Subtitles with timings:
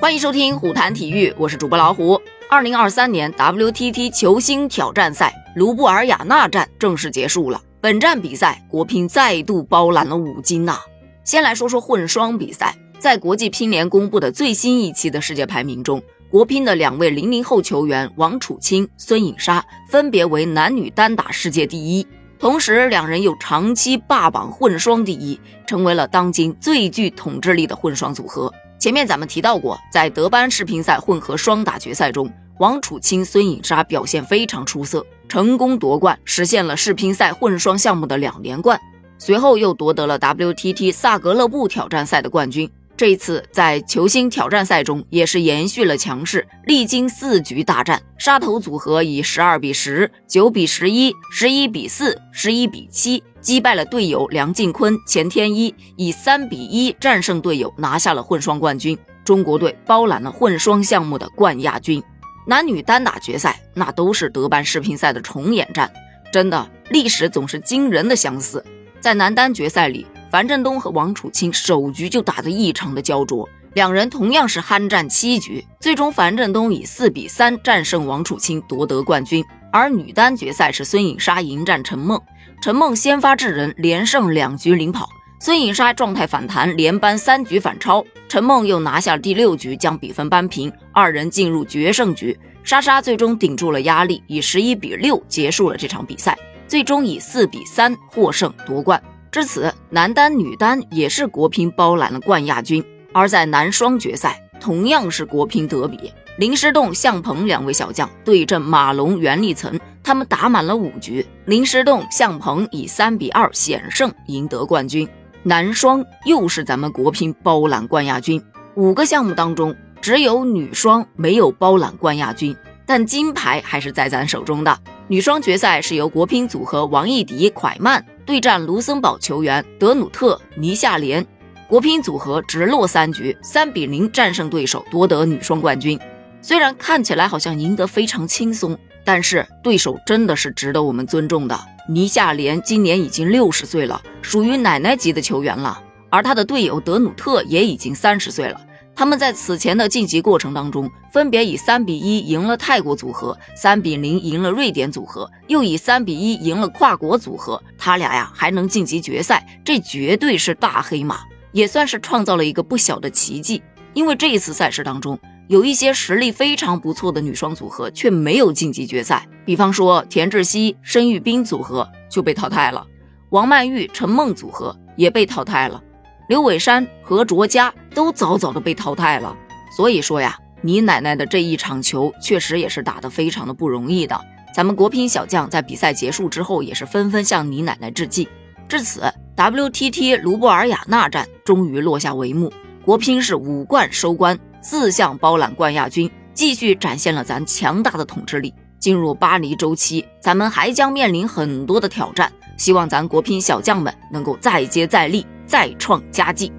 [0.00, 2.20] 欢迎收听虎谈体育，我是主播老虎。
[2.48, 7.60] 二零二三年 WTT 球星挑战赛卢布尔雅纳站正式结束了。
[7.80, 10.78] 本站比赛，国乒再度包揽了五金呐。
[11.24, 22.06] 先来说说混双比赛，在国际乒联公布的最新一期的世界排名中，国乒的两位零零后球员王楚钦、孙颖莎分别为男女单打世界第一，
[22.38, 28.54] 同时两人又长期霸榜混双第一，成为了当今最具统治力的混双组合。
[28.78, 38.80] 前面咱们提到过，在德班世乒赛混合双打决赛中，王楚钦、孙颖莎表现非常出色，成功夺冠，实现了世乒赛混双项目的两连冠。
[39.18, 42.70] 随后又夺得了 WTT 萨格勒布挑战赛的冠军。
[42.96, 53.22] 这一次在球星挑战赛中也是延续了强势，历经四局大战，沙头组合以十二比十、九比十一、十一比四、十一比七。
[53.40, 58.98] 击败了队友梁靖昆、钱天一，以三比一战胜队友，拿下了混双冠军。
[59.24, 62.02] 中国队包揽了混双项目的冠亚军。
[62.46, 65.90] 男女单打决赛那都是德班世乒赛的重演战，
[66.32, 68.64] 真的历史总是惊人的相似。
[69.00, 73.48] 在男单决赛里，樊振东和王楚钦首局就打得异常的焦灼，
[73.78, 79.44] 两人同样是酣战七局，最终樊振东以四比三战胜王楚钦，夺得冠军。
[79.70, 82.20] 而女单决赛是孙颖莎迎战陈梦。
[82.60, 85.08] 陈梦先发制人，连胜两局领跑。
[85.40, 88.04] 孙颖莎状态反弹，连扳三局反超。
[88.28, 92.36] 陈梦又拿下第六局，将比分扳平，二人进入决胜局。
[92.64, 99.00] 莎莎最终顶住了压力，以十一比六结束了这场比赛，最终以四比三获胜夺冠。
[99.30, 102.84] 至此，男单、女单也是国乒包揽了冠亚军。
[103.12, 109.78] 而在男双决赛，同样是国乒德比，林诗栋、向鹏两位小将对阵马龙、袁立岑。
[110.02, 115.06] 他们打满了五局，林诗栋、向鹏以三比二险胜赢得冠军。
[115.42, 118.42] 男双又是咱们国乒包揽冠亚军。
[118.74, 122.56] 五个项目当中，只有女双没有包揽冠亚军，
[122.86, 124.78] 但金牌还是在咱手中的。
[125.08, 131.26] 女双决赛是由国乒组合王艺迪、蒯曼对战卢森堡球员德努特、倪夏莲，
[131.68, 136.00] 国乒组合直落三局，三比零战胜对手，夺得女双冠军。
[136.40, 138.76] 虽然看起来好像赢得非常轻松。
[139.04, 141.58] 但是对手真的是值得我们尊重的。
[141.88, 145.82] 倪夏莲今年已经六十岁了，属于奶奶级的球员了。
[146.10, 148.60] 而他的队友德努特也已经三十岁了。
[148.94, 157.62] 他们在此前的晋级过程当中，分别以三比一赢了泰国组合，三比零赢了瑞典组合，又以三比一赢了跨国组合。
[157.78, 161.20] 他俩呀还能晋级决赛，这绝对是大黑马，
[161.52, 163.62] 也算是创造了一个不小的奇迹。
[163.94, 165.18] 因为这一次赛事当中。
[165.48, 172.86] 有一些实力非常不错的女双组合却没有晋级决赛，比方说田志希、申玉斌组合就被淘汰了，
[173.30, 175.82] 王曼玉、陈梦组合也被淘汰了，
[176.28, 179.34] 刘伟珊、何卓佳都早早的被淘汰了。
[179.74, 184.20] 所以说呀，你奶奶的这一场球确实也是打得非常的不容易的。
[184.54, 188.28] 咱们国乒小将在比赛结束之后也是纷纷向你奶奶致敬。
[188.68, 192.52] 至此，WTT 卢布尔雅那站终于落下帷幕，
[192.84, 194.36] 国乒是五冠收官。
[194.60, 198.52] 四项包揽冠亚军，继续展现了咱强大的统治力。
[198.80, 206.52] 进入巴黎周期，咱们还将面临很多的挑战，希望咱国乒小将们能够再接再厉，再创佳绩。